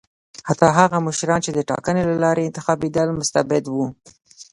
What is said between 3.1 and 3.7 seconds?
مستبد